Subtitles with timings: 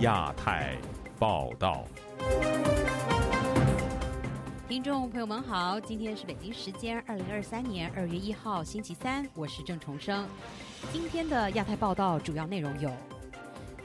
[0.00, 0.78] 亚太
[1.18, 1.84] 报道。
[4.66, 10.26] 听众朋友们好，今天是北京时间二零二三年二月一号星期三，我是郑重生。
[10.90, 12.90] 今天的亚太报道主要内容有：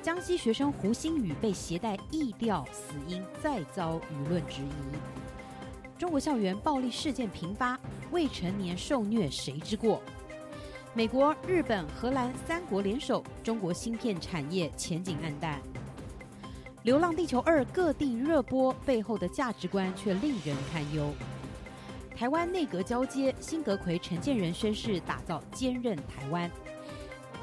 [0.01, 7.77] 江西学生胡星宇被携带异调，死因再遭舆论质疑；中国校园暴力事件频发，
[8.11, 10.01] 未成年受虐谁之过？
[10.93, 15.59] 美国、日本、荷兰三国联手，中国芯片产业前景暗淡。
[16.85, 21.11] 《流浪地球二》各地热播，背后的价值观却令人堪忧。
[22.15, 26.47] 台湾内阁交接，新阁魁陈建仁宣誓打造坚韧台湾。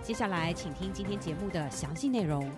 [0.00, 2.48] 接下来，请听今天节目的详细内容。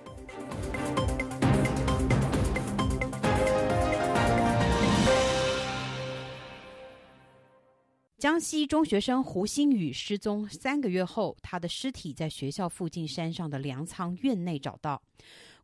[8.19, 15.01] 江西中学生胡星宇失踪三个月后，他的尸体在学校附近山上的粮仓院内找到。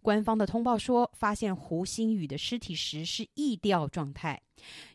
[0.02, 4.40] 官方的通报说，发现胡鑫宇的尸体时是异调状态。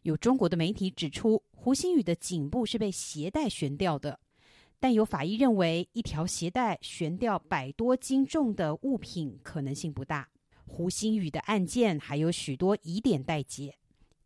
[0.01, 4.19] 有中国的媒体指出，胡星宇的颈部是被鞋带悬吊的，
[4.79, 10.27] 但有法医认为，一条鞋带悬吊百多斤重的物品可能性不大。
[10.67, 13.75] 胡星宇的案件还有许多疑点待解。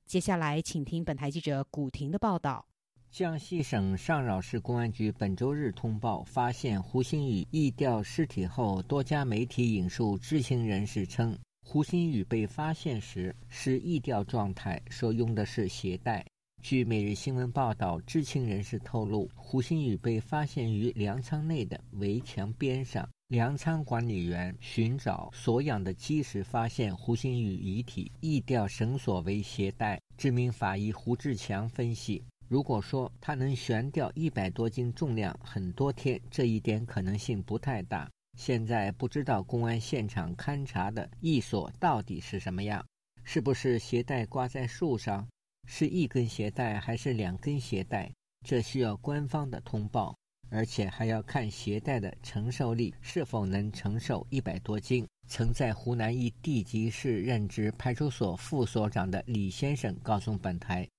[0.06, 2.69] 接下来，请听本台记者古婷的报道。
[3.12, 16.24] 江西省上饶市公安局本周日通报，发现胡鑫宇异调尸体后，多家媒体引述知情人士称，胡鑫宇被发现时是异调状态，说用的是鞋带。
[16.62, 30.00] 据每日新闻报道，知情人士透露，胡鑫宇被发现于粮仓内的围墙边上，粮仓管理员寻找所养的鸡时，发现胡鑫宇遗体，异调绳索为鞋带。
[30.16, 32.22] 知名法医胡志强分析。
[32.50, 38.10] 如果说它能悬吊一百多斤重量很多天，这一点可能性不太大。
[38.36, 42.84] 现在不知道公安现场勘查的一索到底是什么样，
[43.24, 45.28] 是不是鞋带挂在树上，
[45.68, 48.12] 是一根鞋带还是两根鞋带？
[48.44, 50.16] 这需要官方的通报，
[50.50, 55.06] 而且还要看鞋带的承受力是否能承受一百多斤。
[55.28, 60.90] 曾在湖南一地级市任职派出所副所长的李先生告诉本台。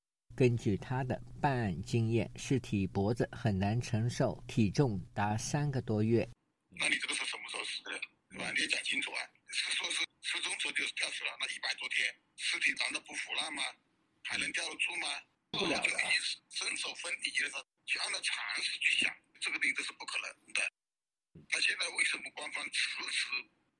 [0.40, 6.26] 根据他的办案经验，尸体脖子很难承受体重达三个多月。
[6.70, 7.90] 那你这个是什么时候死的？
[8.30, 8.50] 对吧？
[8.56, 9.20] 你要讲清楚啊！
[9.52, 13.62] 是说是失踪时候就吊死了，那一百多天，尸体难道不腐烂吗？
[14.22, 15.08] 还能吊得住吗？
[15.50, 15.98] 不了了。
[16.48, 20.62] 伸手分离的时候，去按照常识去想，这个病都是不可能的。
[21.50, 23.28] 他现在为什么官方迟迟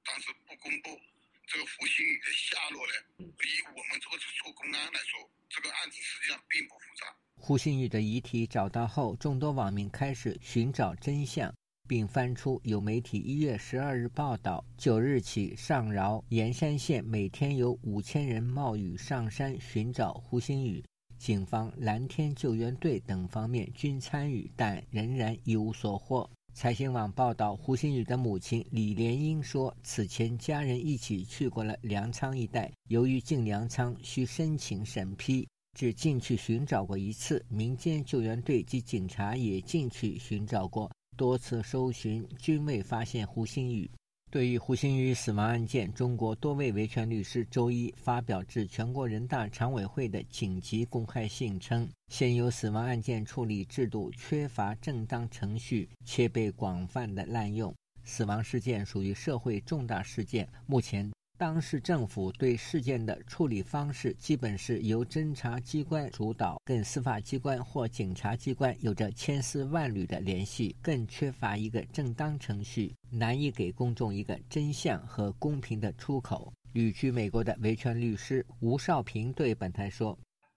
[0.05, 1.01] 当时不公布
[1.51, 2.93] 这个胡鑫宇的下落呢？
[3.19, 5.29] 以我们这个做公安来说。
[5.49, 7.13] 这个案子实际上并不复杂。
[7.35, 11.53] 胡鑫宇的遗体找到后，众多网民开始寻找真相，
[11.89, 20.85] 并翻出有媒体一月十二日报道：九日起，上饶盐山县每天有五千人冒雨上山寻找胡鑫宇，
[21.19, 26.31] 警方、蓝天救援队等方面均参与，但仍然一无所获。
[26.53, 37.43] 财新网报道，胡鑫宇的母亲李莲英说，此前家人一起去过了粮仓一带，由于进粮仓需申请审批，只进去寻找过一次。
[37.49, 43.91] 民间救援队及警察也进去寻找过，多次搜寻均未发现胡鑫宇。
[44.31, 57.75] 对于胡鑫宇死亡案件，中国多位维权律师周一发表致全国人大常委会的紧急公开信，称现有死亡案件处理制度缺乏正当程序，且被广泛的滥用。
[58.05, 61.11] 死亡事件属于社会重大事件，目前。
[61.41, 76.53] 当市政府对事件的处理方式，基本是由侦查机关主导，跟司法机关或警察机关有着千丝万缕的联系，更缺乏一个正当程序，难以给公众一个真相和公平的出口。
[76.75, 80.13] 旅居美国的维权律师吴少平对本台说：“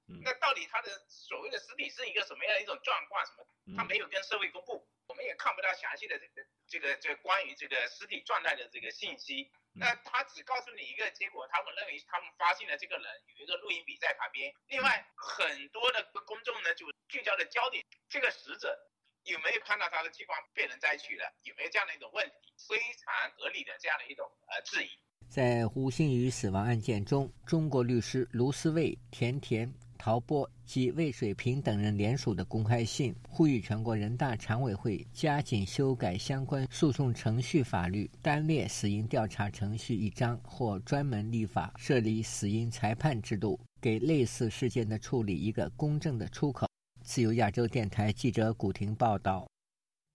[0.05, 3.25] 那到底他的所谓的实体是一个什么样的一种状况？
[3.25, 3.77] 什么？
[3.77, 13.05] 他没有跟社会公布，我们也看不到详细的这个这个这关于这个尸体状态的这个信息。”那他只告诉你一个结果，他们认为他们发现了这个人
[13.35, 14.53] 有一个录音笔在旁边。
[14.67, 18.77] 另外，很多的公众呢就聚焦的焦点，这个死者
[19.23, 21.33] 有没有看到他的器官被人摘取了？
[21.41, 22.53] 有没有这样的一种问题？
[22.69, 24.89] 非常合理的这样的一种呃质疑。
[25.27, 29.73] 在胡鑫宇死亡案件中，中国律师卢思卫、田田。
[29.97, 46.67] 陶波及魏水平等人联署的公开信，呼吁全国人大常委会加紧修改相关诉讼程序法律，单列死因调查程序一章，或专门立法设立死因裁判制度，给类似事件的处理一个公正的出口。
[47.01, 49.47] 自由亚洲电台记者古婷报道。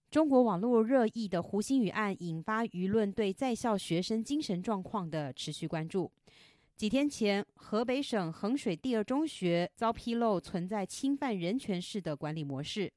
[0.09, 6.11] 中国网络热议的胡鑫宇案引发舆论对在校学生精神状况的持续关注。
[6.79, 12.89] 几天前，河北省衡水第二中学遭披露存在侵犯人权式的管理模式，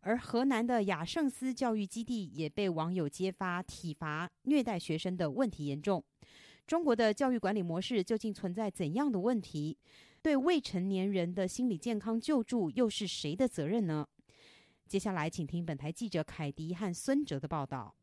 [0.00, 6.02] 而河南的雅圣思教育基地也被网友揭发体罚、虐待学生的问题严重。
[6.66, 9.78] 中国的教育管理模式究竟存在怎样的问题？
[10.20, 14.04] 对未成年人的心理健康救助又是谁的责任呢？
[14.88, 17.94] 接下来，请听本台记者凯迪和孙哲的报道。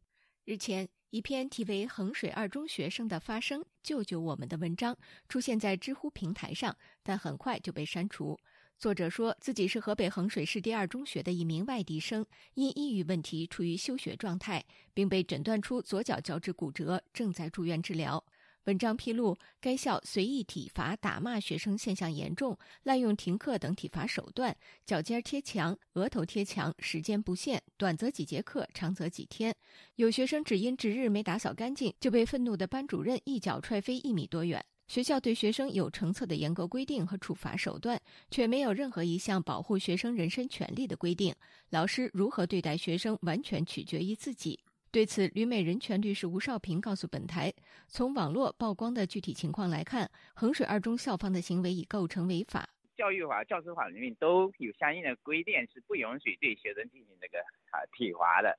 [0.45, 4.97] 日前，一篇题为《衡水二中学生的发声，救救我们》的文章
[5.29, 8.37] 出现在知乎平台上，但很快就被删除。
[8.77, 12.25] 作者说自己是河北衡水市第二中学的一名外地生，
[12.55, 18.21] 因抑郁问题处于休学状态，并被诊断出左脚脚趾骨折，正在住院治疗。
[18.65, 29.55] 文章披露，该校随意体罚、打骂学生现象严重，滥用停课等体罚手段，脚尖贴墙、额头贴墙，时间不限，短则几节课，长则几天。
[29.97, 34.63] 有学生只因值日没打扫干净，就被愤怒的班主任一脚踹飞一米多远。
[34.87, 38.01] 学校对学生有成册的严格规定和处罚手段，
[38.31, 41.33] 却没有任何一项保护学生人身权利的规定。
[41.69, 44.59] 老师如何对待学生，完全取决于自己。
[44.95, 47.51] 对此，旅美人权律师吴少平告诉本台，
[47.85, 52.65] 从网络曝光的具体情况来看，衡水二中校方的行为已构成违法。
[52.95, 57.39] 教育法、教师法里面都有相应的规定，是不允许对学生进行这个
[57.71, 58.57] 啊体罚的。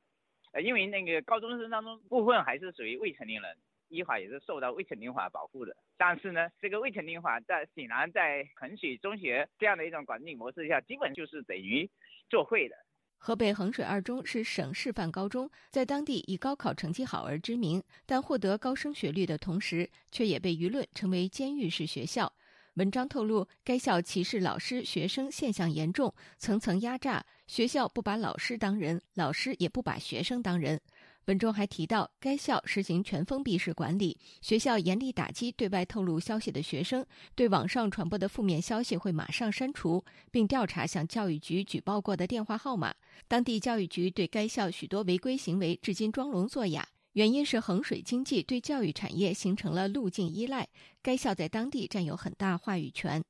[0.53, 3.56] 呃，因为那个高中生当中部分还是属于未成年人，
[3.89, 5.75] 依法也是受到未成年法保护的。
[5.97, 11.91] 但是呢，这个未成年法在显然在衡水中学这样的一种管理模式下，基本就是等于
[12.29, 12.77] 作废的。
[13.19, 22.33] 河北衡水二中是省示范高中，在当地以高考成绩好而知名，但获得高升学率的同时，却也被舆论称为监狱式学校。
[22.75, 30.81] 文章透露，该校歧视老师、学生现象严重，层层压榨，学校不把老师当人，老师也不把学生当人。
[31.26, 42.94] 文中还提到，该校实行全封闭式管理，学校严厉打击对外透露消息的学生，对网上传播的负面消息会马上删除，并调查向教育局举报过的电话号码。
[43.26, 50.69] 当地教育局对该校许多违规行为至今装聋作哑，原因是衡水经济对教育产业形成了路径依赖，
[51.02, 53.20] 该校在当地占有很大话语权。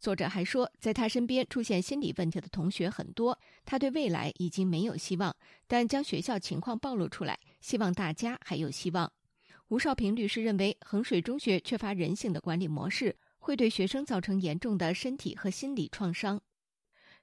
[0.00, 5.36] 作者还说，在他身边出现心理问题的同学很多，他对未来已经没有希望。
[5.66, 9.12] 但将学校情况暴露出来，希望大家还有希望。
[9.68, 16.40] 吴少平律师认为，衡水中学缺乏人性的管理模式，会对学生造成严重的身体和心理创伤。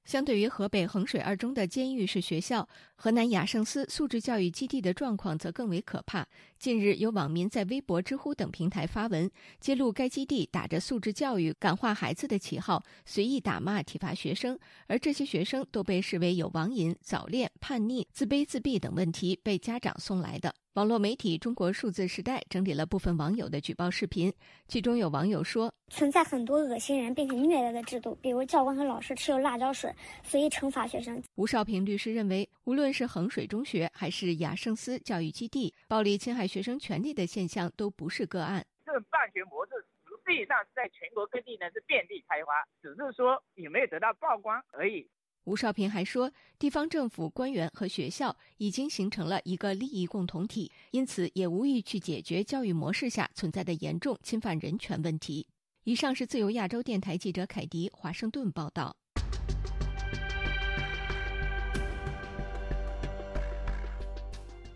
[0.08, 2.66] 相对于河北衡水二中的监狱式学校，
[2.96, 6.26] 河南雅圣思素质教育基地的状况则更为可怕。
[6.58, 14.58] 近日，有网民在微博、知乎等平台发文，揭露该基地打着素质教育、感化孩子的旗号，随意打骂、体罚学生，
[14.88, 20.56] 而这些学生都被视为有网瘾、早恋、叛逆、自卑、自闭等问题，被家长送来的。
[20.78, 24.32] 网络媒体《中国数字时代》整理了部分网友的举报视频，
[24.68, 29.92] 其中有网友说：“存在很多恶心人并且虐待的制度，比如教官和老师持有辣椒水
[30.22, 38.64] 随意惩罚学生。”吴少平律师认为，无论是衡水中学还是雅圣思教育基地，暴力侵害学生权利的现象都不是个案。
[38.86, 39.72] 这种办学模式
[40.06, 42.54] 实际上在全国各地呢是遍地开花，
[42.84, 45.10] 只是说有没有得到曝光而已。
[45.48, 46.30] 吴少平还说，
[46.60, 55.48] 地方政府官员和学校已经形成了一个利益共同体，因此也无意去解决教育模式下存在的严重侵犯人权问题。
[55.86, 58.98] 以上是自由亚洲电台记者凯迪华盛顿报道。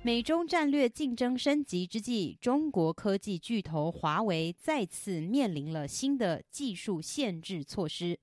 [0.02, 8.18] 美中战略竞争升级之际，中国科技巨头华为再次面临了新的技术限制措施。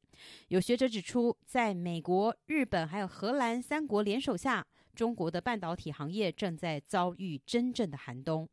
[0.48, 8.48] 有学者指出，在美国、日本还有荷兰三国联手下，中国的半导体行业正在遭遇真正的寒冬。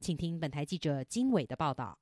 [0.00, 1.98] 请听本台记者金伟的报道。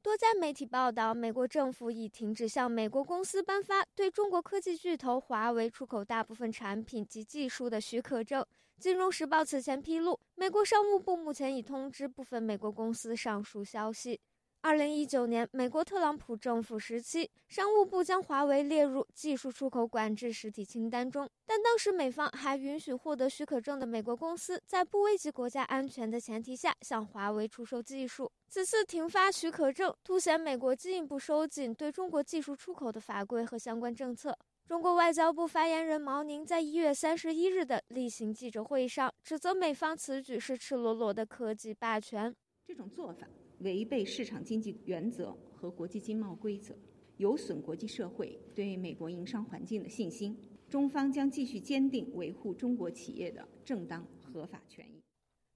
[0.00, 8.44] 多家媒体报道，美国政府已停止向美国公司颁发对中国科技巨头华为出口大部分产品及技术的许可证。
[8.78, 14.20] 金融时报此前披露，美国商务部目前已通知部分美国公司上述消息。
[14.60, 28.30] 二零一九年，美国特朗普政府时期，商务部将华为列入技术出口管制实体清单中，但当时美方还允许获得许可证的美国公司在不危及国家安全的前提下向华为出售技术。
[28.48, 34.36] 此次停发许可证，凸显美国进一步收紧对中国技术出口的法规和相关政策。
[34.66, 42.34] 中国外交部发言人毛宁在一月三十一日的例行记者会上指责美方此举是赤裸裸的科技霸权。
[42.66, 43.26] 这种做法。
[43.60, 46.74] 违背市场经济原则和国际经贸规则，
[47.16, 50.36] 有损国际社会对美国营商环境的信心。
[50.68, 55.02] 中方将继续坚定维护中国企业的正当合法权益。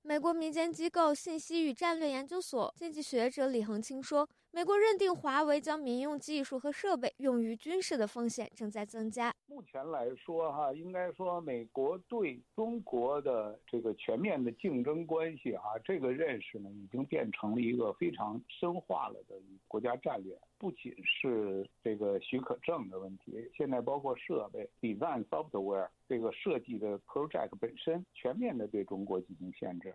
[0.00, 9.34] 美国民间机构信息与战略研究所经济学者李恒清说：“美国认定华为将民用技术和设备用于军事的风险正在增加。
[9.46, 19.34] 目前来说，哈，应该说美国对中国的这个全面的竞争关系，哈，这个认识呢，已经变成了一个非常深化了的
[19.66, 20.38] 国家战略。
[20.58, 29.94] 不仅是这个许可证的问题，现在包括设备、design software 这个设计的 project 本身，全面的对中国进行限制。”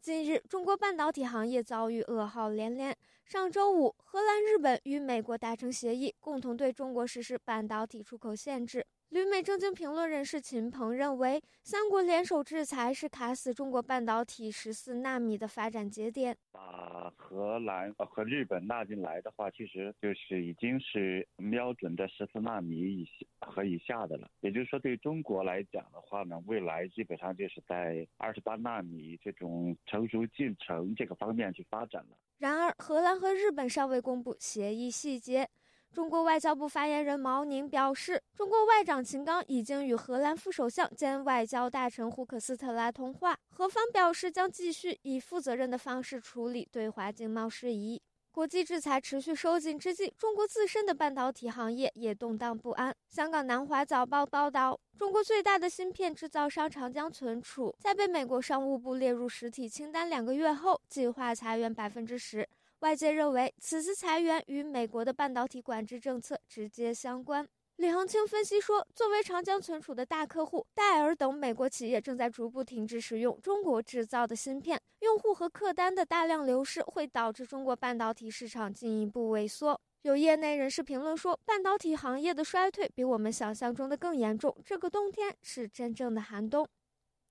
[0.00, 2.96] 近日，中国半导体行业遭遇噩耗连连。
[3.24, 8.86] 上周五，荷兰、日本与美国达成协议，共同对中国实施半导体出口限制。
[9.10, 16.36] 旅美政经评论人士秦鹏认为，三国联手制裁是卡死中国半导体十四纳米的发展节点。
[16.50, 24.28] 把荷兰和日本纳进来的话，其实就是已经是瞄准的十四纳米以下和以下的了。
[24.40, 32.16] 也就是说，对中国来讲的话呢，未来基本上就是在二十八纳米这种成熟进程这个方面去发展了。
[32.38, 35.48] 然而，荷兰和日本尚未公布协议细节。
[35.92, 48.02] 中国外交部发言人毛宁表示，中国外长秦刚已经与荷兰副首相兼外交大臣胡克斯特拉通话，荷方表示将继续以负责任的方式处理对华经贸事宜。
[48.30, 52.94] 国际制裁持续收紧之际，中国自身的半导体行业也动荡不安。
[53.08, 62.46] 香港南华早报报道，中国最大的芯片制造商长江存储在被美国商务部列入实体清单两个月后，计划裁员百分之十。
[62.80, 67.46] 外界认为，此次裁员与美国的半导体管制政策直接相关。
[67.76, 79.78] 李恒清分析说，作为长江存储的大客户，戴尔等美国企业正在逐步停止使用中国制造的芯片，用户和客单的大量流失会导致中国半导体市场进一步萎缩。
[80.02, 86.66] 有业内人士评论说，半导体行业的衰退比我们想象中的更严重，这个冬天是真正的寒冬。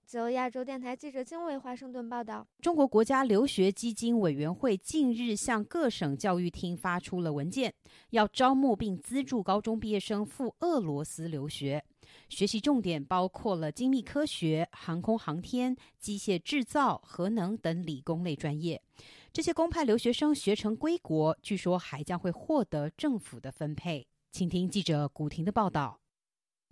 [0.05, 7.73] 自由亚洲电台记者经纬华盛顿报道：中国国家留学基金委员会近日向各省教育厅发出了文件，
[8.11, 11.83] 要招募并资助高中毕业生赴俄罗斯留学，
[12.29, 18.79] 学习重点包括了精密科学、航空航天、机械制造、核能等理工类专业。
[19.33, 24.07] 这些公派留学生学成归国，据说还将会获得政府的分配。
[24.31, 25.99] 请听记者古婷的报道。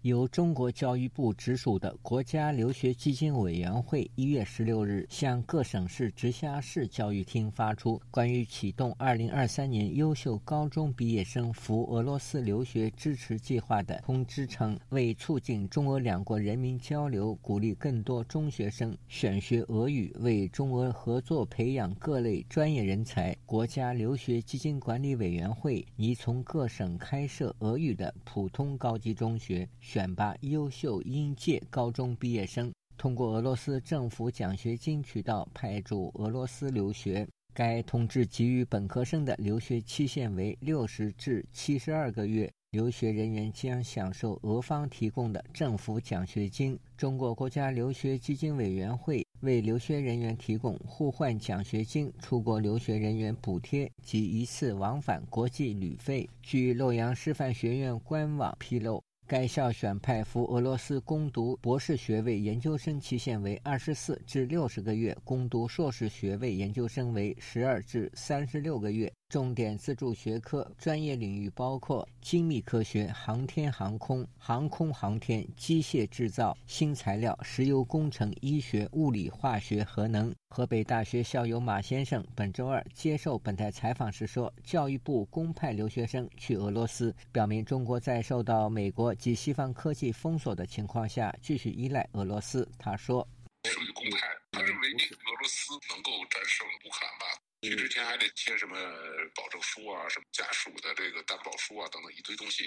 [0.03, 29.65] 由中国教育部直属的国家留学基金委员会一月十六日向各省市直辖市教育厅发出关于启动二零二三年优秀高中毕业生赴俄罗斯留学支持计划的通知称，为促进中俄两国人民交流，鼓励更多中学生选学俄语，为中俄合作培养各类专业人才，国家留学基金管理委员会拟从各省开设俄语的普通高级中学。
[29.93, 37.27] 选拔优秀应届高中毕业生，通过俄罗斯政府奖学金渠道派驻俄罗斯留学。
[37.53, 46.75] 该通知给予本科生的留学期限为六十至七十二个月，留学人员将享受俄方提供的政府奖学金。
[46.97, 56.27] 中国国家留学基金委员会为留学人员提供互换奖学金、出国留学人员补贴及一次往返国际旅费。
[56.41, 58.99] 据洛阳师范学院官网披露。
[59.33, 69.11] 该校选派赴俄罗斯攻读博士学位研究生期限为二十四至六十个月，攻读硕士学位研究生为十二至三十六个月。
[69.33, 80.31] 重点资助学科专业领域包括精密科学、航天航空、航空航天、机械制造、新材料、石油工程、医学、物理化学、核能。
[80.51, 93.27] 河北大学校友马先生本周二接受本台采访时说：“教育部公派留学生去俄罗斯，表明中国在受到美国及西方科技封锁的情况下，继续依赖俄罗斯。”他说
[93.67, 97.25] ：“属于公派，他认为俄罗斯能够战胜乌克兰吧。”
[97.69, 98.75] 去之前还得签什么
[99.35, 102.65] 保证书啊，什么家属的这个担保书啊，等等一堆东西。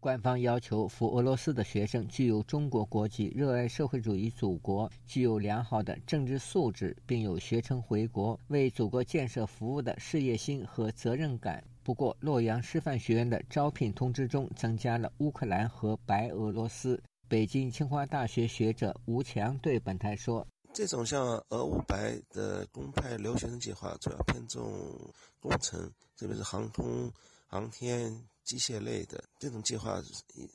[0.00, 11.62] 官方要求赴俄罗斯的学生具有中国国籍，热爱社会主义祖国，具有良好的政治素质，并有学成回国为祖国建设服务的事业心和责任感。
[11.82, 17.02] 不过，洛阳师范学院的招聘通知中增加了乌克兰和白俄罗斯。
[17.28, 20.46] 北京清华大学学者吴强对本台说。
[20.80, 24.98] 这种像俄乌白的公派留学生计划，主要偏重
[25.38, 25.78] 工程，
[26.16, 27.12] 特别是航空、
[27.46, 28.10] 航天、
[28.44, 29.22] 机械类的。
[29.38, 30.02] 这种计划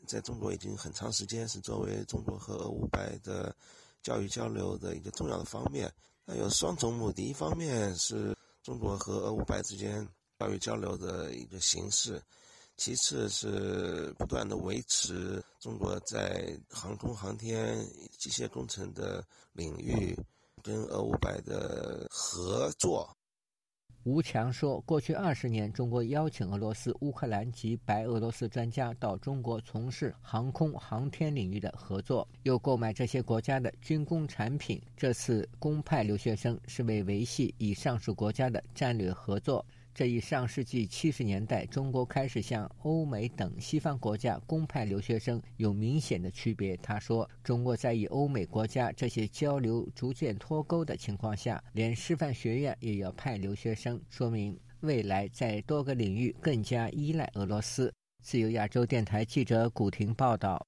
[0.08, 3.56] 在中国已经很长时间，是作为中国和俄乌白的
[4.02, 5.94] 教育交流的一个重要的方面。
[6.26, 12.18] 那有双重目的：一方面是中国和俄乌白之间教育交流的一个形式；
[12.78, 17.78] 其次是不断的维持中国在航空航天、
[18.20, 20.18] 机械工程的领域
[20.62, 23.16] 跟俄五百的合作。
[24.04, 34.80] 吴强说，过去二十年，中国邀请俄罗斯、乌克兰及白俄罗斯专家到中国从事航空航天领域的合作，又购买这些国家的军工产品。
[34.96, 39.66] 这次公派留学生是为维系以上述国家的战略合作。
[39.96, 46.76] 这一上世纪七十年代，中国开始向欧美等西方国家公派留学生，有明显的区别。
[46.76, 57.90] 他说：“中国在与欧美国家这些交流逐渐脱钩的情况下，连师范学院也要派留学生，说明未来在多个领域更加依赖俄罗斯。”
[58.22, 60.62] 自由亚洲电台记者古婷报道。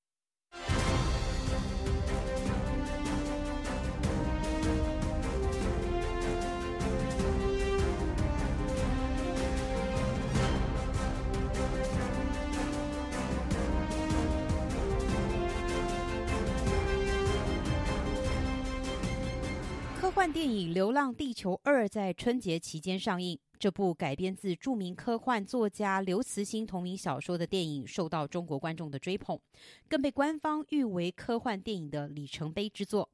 [20.34, 23.40] 电影《流浪地球二》在春节期间上映。
[23.58, 29.40] 这部改编自著名科幻作家刘慈欣同名小说的电影受到中国观众的追捧，
[29.88, 33.10] 更被官方誉为科幻电影的里程碑之作。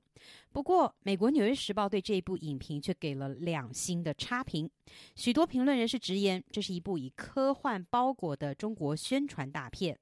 [0.51, 4.69] 不过，美国《纽约时报》对这部影评却给了两星的差评。
[5.15, 9.97] 许多评论人士直言，这是一部以科幻包裹的中国宣传大片。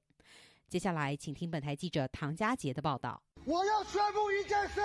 [0.72, 3.22] 接下来，请听本台记者唐佳杰的报道。
[3.44, 4.80] 我要宣布一件事，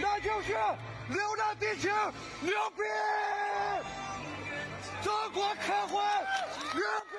[0.00, 0.54] 那就是
[1.10, 1.90] 《流浪地球》
[2.40, 2.82] 牛逼！
[5.02, 6.24] 中国科幻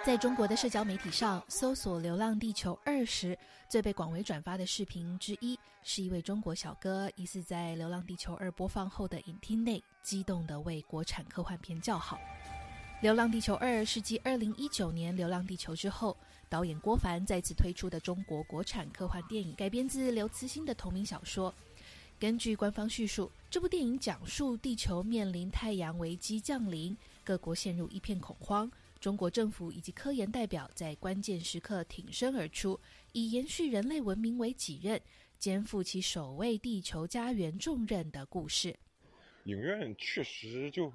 [0.04, 3.38] 在中国的社交媒体上搜索《流浪地球二》时，
[3.70, 12.18] 最被广为转发的视频之一，是一位中国小哥疑似在《流浪地球二》播放后的影厅内，激动地为国产科幻片叫好。
[13.02, 16.16] 《流浪地球二》是继2019年《流浪地球》之后。
[16.48, 21.52] 导演郭帆再次推出的中国国产科幻电影，改编自刘慈欣的同名小说。
[22.20, 32.80] 根据官方叙述，这部电影讲述地球面临太阳危机降临，各国陷入一片恐慌，中国政府以及科研代表在关键时刻挺身而出，
[33.14, 35.02] 以延续人类文明为己任，
[35.40, 38.78] 肩负起守卫地球家园重任的故事。
[39.46, 40.92] 影院确实就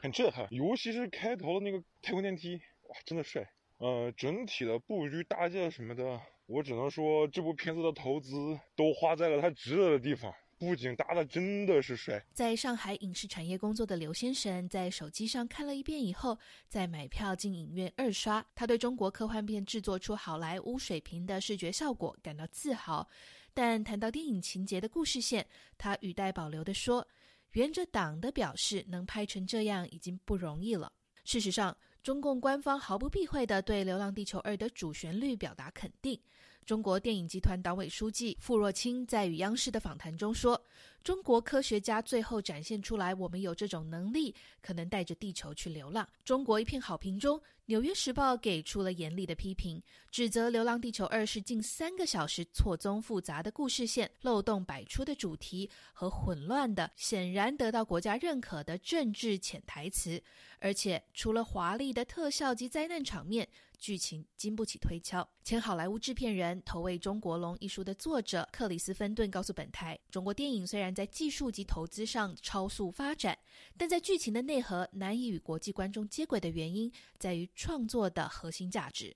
[0.00, 2.56] 很震撼，尤其是开头的那个太空电梯，
[2.88, 3.46] 哇，真的帅。
[3.78, 10.32] 呃，整体的布局搭建什么的，我只能说这部片子的投资都花在了它值得的地方。
[10.58, 12.22] 布景搭的真的是帅。
[12.34, 18.44] 在上海影视产业工作的刘先生，在手机上看了一遍以后，再买票进影院二刷。
[18.54, 23.08] 他对中国科幻片制作出好莱坞水平的视觉效果感到自豪，
[23.54, 25.46] 但谈到电影情节的故事线，
[25.78, 27.08] 他语带保留地说
[27.52, 30.92] ：“沿着党的表示，能拍成这样已经不容易了。”
[31.24, 31.76] 事实上。
[32.02, 36.18] 中共官方毫不避讳地对《流浪地球二》的主旋律表达肯定。
[36.64, 40.58] 中国电影集团党委书记傅若清在与央视的访谈中说
[41.04, 47.38] ：“中国科学家最后展现出来，我们有这种能力，可能带着地球去流浪。”中国一片好评中，
[47.70, 49.80] 《纽约时报》给出了严厉的批评，
[50.10, 60.20] 指责《流浪地球二》是近三个小时错综复杂的故事线、漏洞百出的主题和混乱的、显然得到国家认可的政治潜台词，
[60.58, 63.48] 而且除了华丽的特效及灾难场面。
[63.80, 65.26] 剧情经不起推敲。
[65.42, 73.38] 前好莱坞制片人、投喂《中国龙》一书的作者克里斯芬顿告诉本台：“中国电影虽然在技术及投资上超速发展，
[73.78, 79.14] 但在剧情的内核难以与国际观众接轨的原因，在于创作的核心价值。”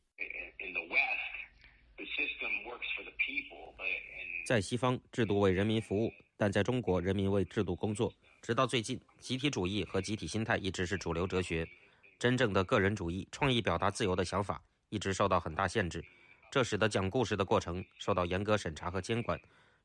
[4.47, 8.13] 在西方，制度为人民服务，但在中国，人民为制度工作。
[8.43, 11.67] 直到最近，集体主义和集体心态一直是主流哲学。
[12.19, 16.05] 真正的个人主义、创意表达自由的想法一直受到很大限制，
[16.51, 19.41] 这使得讲故事的过程受到严格审查和监管，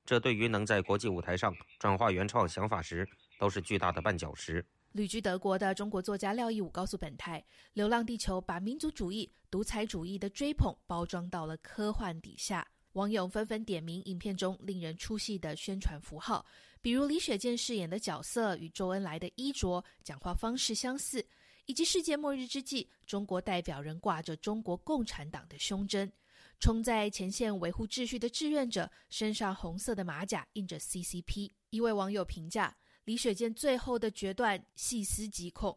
[0.06, 3.08] 这对于能在国际舞台上转化原创想法时
[3.40, 4.66] 都是巨大的绊脚石。
[4.92, 7.40] 旅居德国的中国作家廖一武告诉本台，
[7.74, 16.44] 《流浪地球》把民族主义、独裁主义的追捧包装到了科幻底下，网友纷纷点名影片中令人出戏的宣传符号，
[16.82, 21.26] 比如李雪健饰演的角色与周恩来的衣着、讲话方式相似。
[21.66, 26.12] 以及世界末日之际，中国代表人挂着中国共产党的胸针，
[26.60, 31.52] 冲在前线维护秩序的志愿者身上红色的马甲印着 CCP。
[31.70, 32.76] 一位网友评价：
[33.10, 35.76] 李雪健最后的决断细思极恐，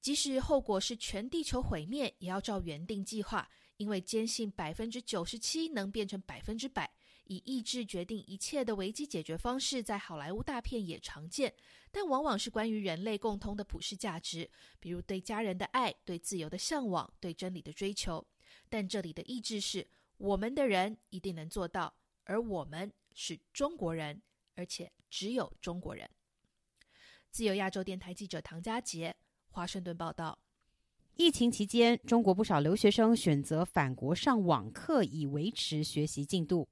[0.00, 6.92] 即使后果是全地球毁灭，也要照原定计划，因为坚信百分之九十七能变成百分之百。
[7.26, 11.54] 以意志决定一切的危机解决方式，在好莱坞大片也常见，
[11.92, 18.26] 但往往是关于人类共通的普世价值，比如对家人的爱、对自由的向往、对真理的追求。
[18.68, 24.20] 但这里的意志是我们的人一定能做到，而我们是中国人，
[24.56, 26.10] 而且只有中国人。
[27.32, 29.16] 自由亚洲电台记者唐佳杰，
[29.48, 30.38] 华盛顿报道。
[31.16, 36.68] 疫情期间，中国不少留学生选择返国上网课，以维持学习进度。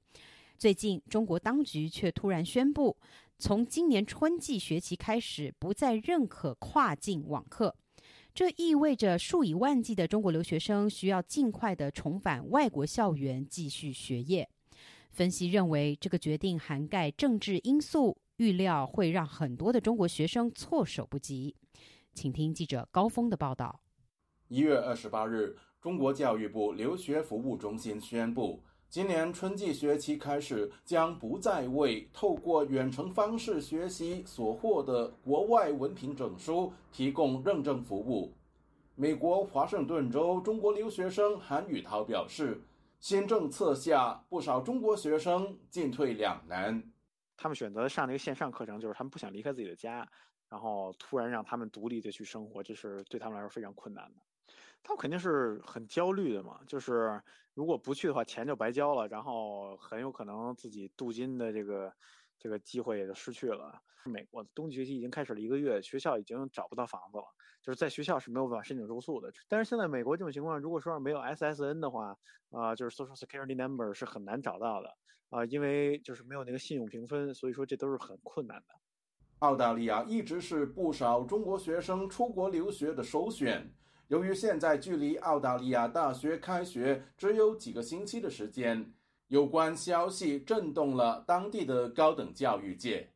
[0.59, 2.95] 最近，中国当局却突然宣布，
[3.39, 7.75] 从今年春季学期开始，不再认可跨境网课。
[8.31, 14.47] 这意味着数以万计的中国留学生需要尽快的重返外国校园继续学业。
[15.09, 21.55] 分析认为，这个决定涵盖政治因素，预料会让很多的中国学生措手不及。
[22.11, 23.81] 请听记者高峰的报道。
[24.47, 38.33] 一月二十八日，中国教育部留学服务中心宣布，今年春季学期开始，将不再为透过远程方式学习所获得国外文凭证书提供认证服务。
[38.95, 42.59] 美国华盛顿州中国留学生韩宇涛表示，
[42.99, 46.83] 新政策下，不少中国学生进退两难。
[47.41, 50.07] 他们选择上那个线上课程，就是他们不想离开自己的家，
[50.47, 54.21] 然后突然让他们独立的去生活，这是对他们来说非常困难的。
[54.83, 57.19] 他们肯定是很焦虑的嘛，就是
[57.55, 61.91] 如果不去的话，钱就白交了，然后很有可能自己镀金的这个
[62.37, 63.81] 这个机会也就失去了。
[64.05, 67.25] 美国冬季学期已经开始了一个月，学校已经找不到房子了，
[67.61, 69.31] 就是在学校是没有办法申请住宿的。
[69.47, 72.17] 但是现在美国这种情况，如果说没有 SSN 的话，
[72.49, 74.89] 啊，就是 Social Security Number 是很难找到的
[75.29, 78.65] 啊，因为就是没有那个信用评分，所以说这都是很困难的。
[79.39, 83.73] 澳大利亚一直是不少中国学生出国留学的首选。
[84.07, 88.93] 由于现在距离澳大利亚大学开学只有几个星期的时间，
[89.29, 93.09] 有关消息震动了当地的高等教育界。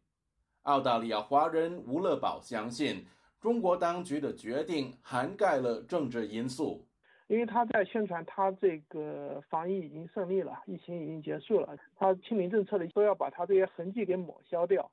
[0.61, 3.05] 澳大利亚华人吴乐宝相信，
[3.45, 6.83] 中国当局的决定涵盖了政治因素，
[7.27, 14.89] 因为他在宣传他这个防疫已经胜利了，疫情已经结束了，他清零政策的都要把他这些痕迹给抹消掉。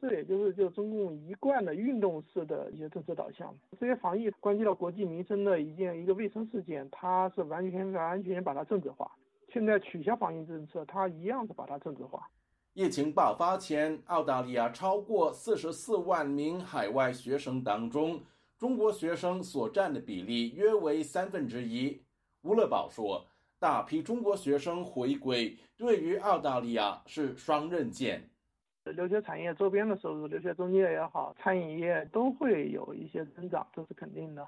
[0.00, 9.08] 这也就是就中共一贯的运动式的一些政策导向，这些防疫关系到国计民生的一件一个卫生事件，它是完全完全把它政治化。
[9.52, 12.28] 现在取消防疫政策，它一样是把它政治化。
[12.74, 18.20] 疫情爆发前，澳大利亚超过四十四万名海外学生当中，
[18.58, 22.02] 中国学生所占的比例约为三分之一。
[22.42, 23.24] 吴乐宝说，
[23.60, 28.28] 大批中国学生回归对于澳大利亚是双刃剑。
[28.86, 34.44] 留学产业周边的收入，留学中介也好，餐饮业都会有一些增长，这是肯定的。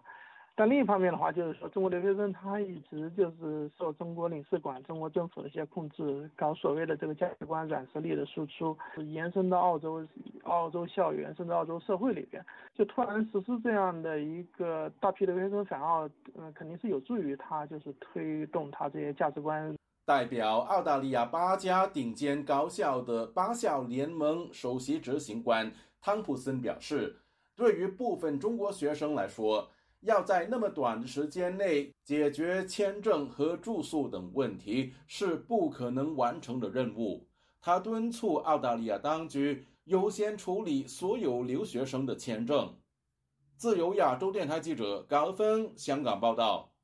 [0.59, 10.03] 但另一方面的话，就是说中国留学生他一直就是受中国领事馆、中国政府的一些控制，搞所谓的这个价值观软实力的输出，延伸到澳洲、
[10.45, 12.43] 澳洲校园甚至澳洲社会里边，
[12.75, 19.77] 就突然实施这样的一个大批留学生返澳，嗯，肯定是有助于他就是推动他这些价值观。
[20.07, 27.17] 代表澳大利亚八家顶尖高校的八校联盟首席执行官汤普森表示，
[27.55, 29.69] 对于部分中国学生来说，
[30.07, 37.29] 要在那么短的时间内解决签证和住宿等问题是不可能完成的任务。
[37.61, 42.77] 他敦促澳大利亚当局优先处理所有留学生的签证。
[43.57, 46.76] 自由亚洲电台记者高峰香港报道。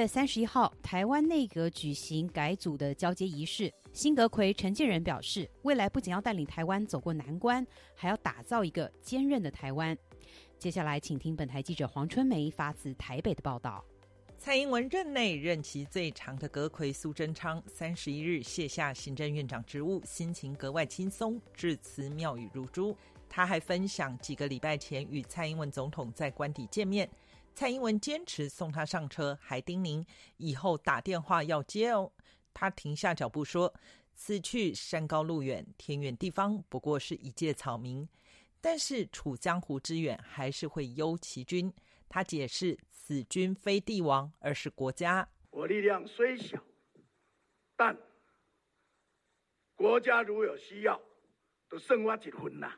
[0.00, 3.72] 月三十一号，台湾内阁举行改组的交接仪式。
[3.92, 9.96] 新阁魁陈建仁表示，未来不仅要带领台湾走过难关，还要打造一个坚韧的台湾。
[10.58, 13.84] 接下来，请听本台记者黄春梅发自台北的报道。
[14.36, 22.96] 蔡英文任内任期最长的阁魁苏贞昌，三十一日卸下行政院长职务，心情格外轻松，致辞妙语如珠。
[23.28, 27.08] 他还分享几个礼拜前与蔡英文总统在官邸见面。
[27.54, 30.04] 蔡英文坚持送他上车，还叮咛
[30.38, 32.10] 以后打电话要接哦。
[32.52, 33.72] 他停下脚步说
[34.12, 38.08] ：“此去山高路远，天远地方，不过是一介草民。
[38.60, 41.72] 但是处江湖之远，还是会忧其君。”
[42.08, 45.28] 他解释：“此君非帝王，而是国家。
[45.50, 46.60] 我力量虽小，
[47.76, 47.96] 但
[49.76, 51.00] 国家如有需要，
[51.68, 52.72] 都剩我一分呐。”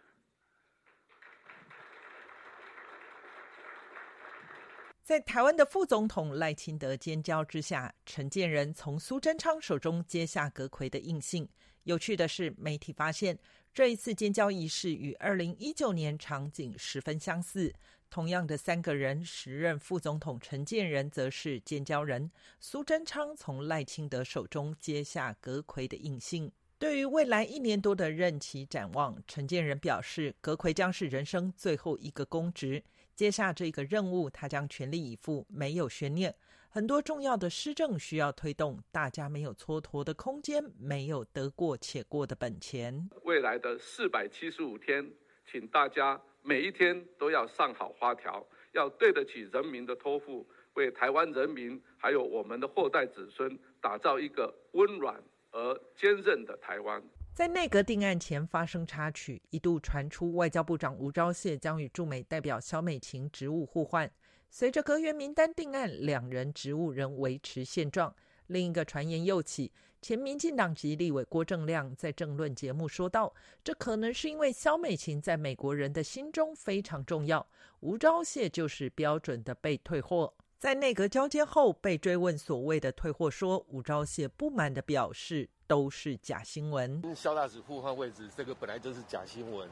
[5.06, 11.48] 在台湾的副总统赖清德监交之下，陈建仁从苏贞昌手中接下阁魁的印信。
[11.84, 13.38] 有趣的是，媒体发现
[13.72, 17.72] 这一次监交仪式与二零一九年场景十分相似。
[18.10, 26.50] 同样的三个人，时任副总统陈建仁则是监交人，苏贞昌从赖清德手中接下阁魁的印信。
[26.80, 32.82] 对于未来一年多的任期展望，陈建仁表示，阁魁将是人生最后一个公职。
[33.16, 36.34] 接下这个任务，他将全力以赴，没有悬念。
[36.68, 43.08] 很多重要的施政需要推动，大家没有蹉跎的空间，没有得过且过的本钱。
[43.22, 45.10] 未来的四百七十五天，
[45.50, 55.18] 请大家每一天都要上好花条，要对得起人民的托付，为台湾人民还有我们的后代子孙打造一个温暖
[55.52, 57.02] 而坚韧的台湾。
[57.36, 64.10] 在内阁定案前发生插曲，一度传出外交部长吴钊燮将与驻美代表萧美琴职务互换。
[64.48, 68.14] 随着阁员名单定案，两人职务仍维持现状。
[68.46, 69.70] 另一个传言又起，
[70.00, 77.46] 前民进党籍立委郭正亮在政论节目说道：“这可能是因为萧美琴在美国人的心中非常重要，
[77.80, 85.50] 吴钊燮就是标准的被退货。”在内阁交接后被追问所谓的退货说，吴钊燮不满的表示。
[85.66, 87.02] 都是假新闻。
[87.14, 89.68] 肖大使互换位置，这个本来就是假新闻。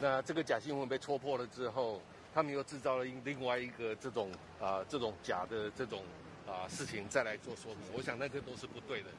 [0.00, 2.00] 那这个假新闻被戳破了之后，
[2.34, 6.02] 他们又制造了另外一个这种啊这种假的这种
[6.46, 7.82] 啊事情再来做说明。
[7.96, 9.10] 我想那个都是不对的。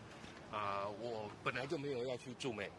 [0.51, 2.69] 啊，我本来就没有要去驻美，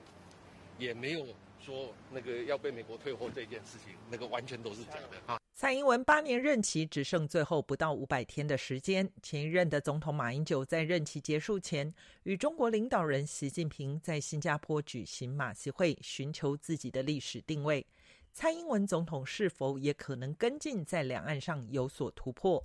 [0.79, 1.27] 也没有
[1.61, 5.39] 说那个要被美国退货这件事情，那个完全都是假的啊。
[5.59, 9.11] 蔡英文八年任期只剩最后不到五百天的时间。
[9.23, 17.87] 前一任的总统马英九在任期结束前，与中国领导人习近平在新加坡举行马习会，寻求自己的历史定位。
[18.35, 22.63] 蔡英文总统是否也可能跟进，在两岸上有所突破？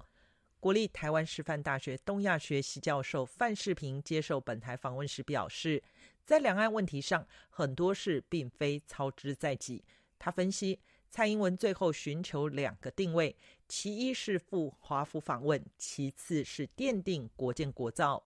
[0.60, 5.82] 国立台湾师范大学东亚学系教授范世平接受本台访问时表示，
[6.26, 9.82] 在两岸问题上，很多事并非操之在己。
[10.20, 10.78] 他分析。
[11.12, 13.36] 蔡英文最后寻求两个定位，
[13.68, 18.24] 其一是赴华府访问，其次是奠定国建国造。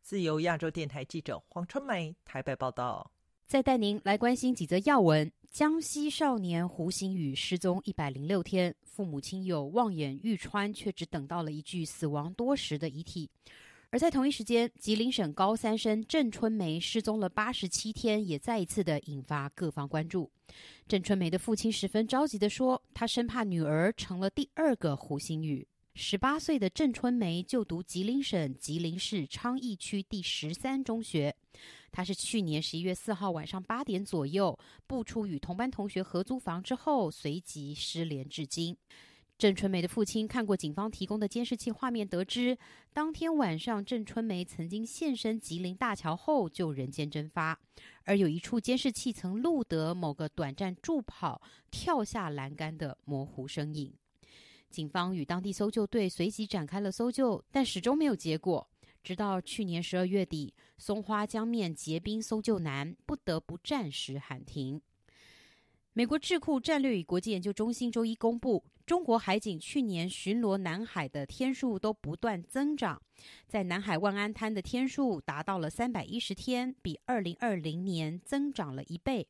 [0.00, 3.12] 自由亚洲电台记者黄春梅台北报道。
[3.46, 13.28] 再带您来关心几则要闻：江西少年胡鑫宇失踪一百零六天，父母亲友望眼欲穿，却只等到了一具死亡多时的遗体。
[13.96, 20.30] 而在同一时间，吉林省高三生郑春梅失踪了八十七天，也再一次的引发各方关注。
[20.86, 31.34] 郑春梅的父亲十分着急的说：“他生怕女儿成了第二个胡鑫宇。”十八岁的郑春梅就读吉林省吉林市昌邑区第十三中学，
[31.90, 38.76] 她是去年十一月四号晚上八点左右步出与同班同学合租房之后，随即失联至今。
[39.38, 42.56] 郑春梅的父亲看过警方提供的监视器画面，得知
[42.94, 47.60] 当天晚上郑春梅曾经现身吉林大桥后就人间蒸发，
[48.04, 53.92] 而有一处监视器曾录得某个短暂助跑、跳下栏杆的模糊身影。
[54.70, 58.66] 警方与当地搜救队随即展开了搜救，但始终没有结果。
[59.02, 64.80] 直到去年十二月底，松花江面结冰搜救难，不得不暂时喊停。
[65.96, 73.00] 美国智库战略与国际研究中心周一公布，中国海警去年巡逻南海的天数都不断增长，
[73.48, 79.26] 在南海万安滩的天数达到了三百一十天，比二零二零年增长了一倍。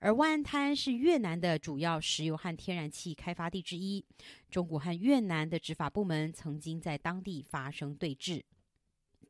[0.00, 4.04] 而万安滩是越南的主要石油和天然气开发地之一，
[4.50, 8.42] 中国和越南的执法部门曾经在当地发生对峙。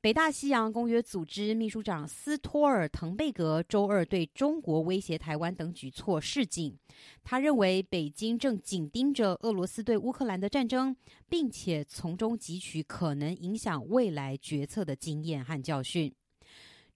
[0.03, 6.75] 北大西洋公约组织秘书长斯托尔滕贝格周二对中国威胁台湾等举措示警。
[7.23, 10.97] 他认为，北京正紧盯着俄罗斯对乌克兰的战争，
[11.29, 16.11] 并且从中汲取可能影响未来决策的经验和教训。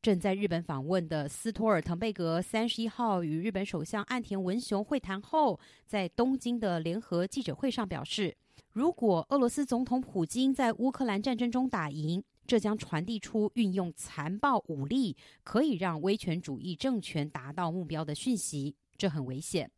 [0.00, 8.34] 正在日本访问的斯托尔滕贝格三十一号与日本首相岸田文雄会谈后，在东京的联合记者会上表示，
[8.72, 19.70] 如果俄罗斯总统普京在乌克兰战争中打赢，这将传递出运用残暴武力可以让威权主义政权达到目标的讯息，这很危险。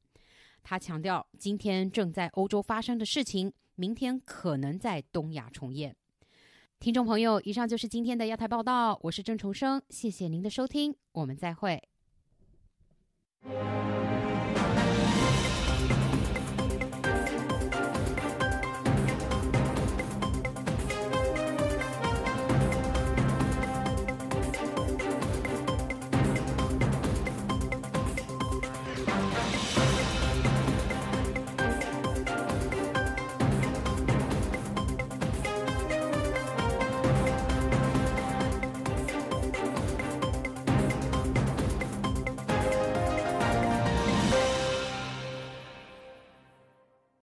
[0.62, 5.94] 他强调，今天正在欧洲发生的事情，明天可能在东亚重演。
[6.81, 11.83] 听众朋友，以上就是今天的亚太报道，我是郑重生，谢谢您的收听，我们再会。